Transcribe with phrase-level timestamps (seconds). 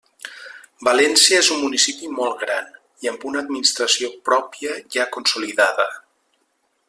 [0.85, 2.71] València és un municipi molt gran
[3.05, 5.87] i amb una administració pròpia ja consolidada.